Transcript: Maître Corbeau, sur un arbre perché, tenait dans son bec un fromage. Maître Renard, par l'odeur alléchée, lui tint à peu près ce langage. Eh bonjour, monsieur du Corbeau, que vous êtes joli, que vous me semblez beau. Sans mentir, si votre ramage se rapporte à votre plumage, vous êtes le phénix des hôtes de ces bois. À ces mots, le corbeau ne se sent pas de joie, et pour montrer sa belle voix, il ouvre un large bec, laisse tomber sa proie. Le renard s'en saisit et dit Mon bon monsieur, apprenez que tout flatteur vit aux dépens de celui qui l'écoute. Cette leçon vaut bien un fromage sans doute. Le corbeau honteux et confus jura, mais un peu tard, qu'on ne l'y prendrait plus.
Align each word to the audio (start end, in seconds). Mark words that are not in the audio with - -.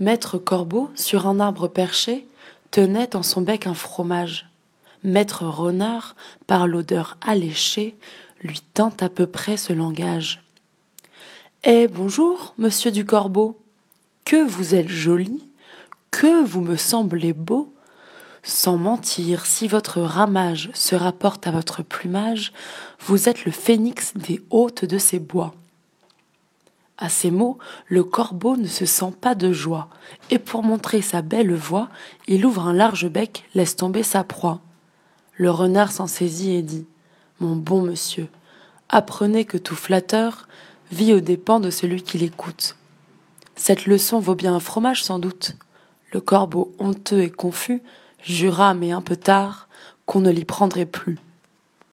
Maître 0.00 0.38
Corbeau, 0.38 0.90
sur 0.94 1.26
un 1.26 1.40
arbre 1.40 1.68
perché, 1.68 2.26
tenait 2.70 3.08
dans 3.08 3.22
son 3.22 3.42
bec 3.42 3.66
un 3.66 3.74
fromage. 3.74 4.48
Maître 5.04 5.44
Renard, 5.44 6.16
par 6.46 6.66
l'odeur 6.66 7.18
alléchée, 7.20 7.94
lui 8.40 8.62
tint 8.72 8.94
à 9.00 9.10
peu 9.10 9.26
près 9.26 9.58
ce 9.58 9.74
langage. 9.74 10.42
Eh 11.64 11.86
bonjour, 11.86 12.54
monsieur 12.56 12.90
du 12.90 13.04
Corbeau, 13.04 13.60
que 14.24 14.42
vous 14.42 14.74
êtes 14.74 14.88
joli, 14.88 15.46
que 16.10 16.44
vous 16.44 16.62
me 16.62 16.76
semblez 16.76 17.34
beau. 17.34 17.70
Sans 18.42 18.78
mentir, 18.78 19.44
si 19.44 19.68
votre 19.68 20.00
ramage 20.00 20.70
se 20.72 20.94
rapporte 20.94 21.46
à 21.46 21.50
votre 21.50 21.82
plumage, 21.82 22.54
vous 23.00 23.28
êtes 23.28 23.44
le 23.44 23.52
phénix 23.52 24.14
des 24.14 24.42
hôtes 24.48 24.86
de 24.86 24.96
ces 24.96 25.18
bois. 25.18 25.54
À 27.00 27.08
ces 27.08 27.30
mots, 27.30 27.56
le 27.88 28.04
corbeau 28.04 28.58
ne 28.58 28.66
se 28.66 28.84
sent 28.84 29.12
pas 29.18 29.34
de 29.34 29.52
joie, 29.52 29.88
et 30.28 30.38
pour 30.38 30.62
montrer 30.62 31.00
sa 31.00 31.22
belle 31.22 31.54
voix, 31.54 31.88
il 32.28 32.44
ouvre 32.44 32.66
un 32.66 32.74
large 32.74 33.08
bec, 33.08 33.44
laisse 33.54 33.74
tomber 33.74 34.02
sa 34.02 34.22
proie. 34.22 34.60
Le 35.36 35.50
renard 35.50 35.92
s'en 35.92 36.06
saisit 36.06 36.52
et 36.52 36.62
dit 36.62 36.86
Mon 37.40 37.56
bon 37.56 37.80
monsieur, 37.80 38.28
apprenez 38.90 39.46
que 39.46 39.56
tout 39.56 39.76
flatteur 39.76 40.46
vit 40.92 41.14
aux 41.14 41.20
dépens 41.20 41.58
de 41.58 41.70
celui 41.70 42.02
qui 42.02 42.18
l'écoute. 42.18 42.76
Cette 43.56 43.86
leçon 43.86 44.20
vaut 44.20 44.34
bien 44.34 44.54
un 44.54 44.60
fromage 44.60 45.02
sans 45.02 45.18
doute. 45.18 45.56
Le 46.12 46.20
corbeau 46.20 46.74
honteux 46.78 47.22
et 47.22 47.30
confus 47.30 47.82
jura, 48.22 48.74
mais 48.74 48.92
un 48.92 49.00
peu 49.00 49.16
tard, 49.16 49.68
qu'on 50.04 50.20
ne 50.20 50.30
l'y 50.30 50.44
prendrait 50.44 50.86
plus. 50.86 51.18